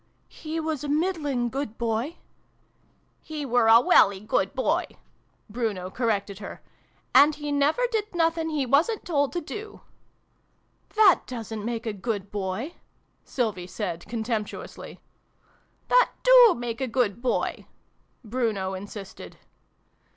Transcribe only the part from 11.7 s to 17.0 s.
a good Boy!" Sylvie said contemptuously." That do make a